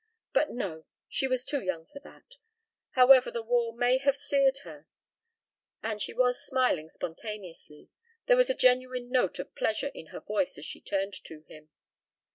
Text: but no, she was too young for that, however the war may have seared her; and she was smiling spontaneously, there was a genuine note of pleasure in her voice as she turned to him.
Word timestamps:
but 0.33 0.49
no, 0.49 0.83
she 1.07 1.27
was 1.27 1.45
too 1.45 1.61
young 1.61 1.85
for 1.85 1.99
that, 1.99 2.37
however 2.93 3.29
the 3.29 3.43
war 3.43 3.71
may 3.71 3.99
have 3.99 4.15
seared 4.15 4.57
her; 4.63 4.87
and 5.83 6.01
she 6.01 6.11
was 6.11 6.43
smiling 6.43 6.89
spontaneously, 6.89 7.87
there 8.25 8.35
was 8.37 8.49
a 8.49 8.55
genuine 8.55 9.11
note 9.11 9.37
of 9.37 9.53
pleasure 9.53 9.91
in 9.93 10.07
her 10.07 10.19
voice 10.19 10.57
as 10.57 10.65
she 10.65 10.81
turned 10.81 11.13
to 11.13 11.41
him. 11.43 11.69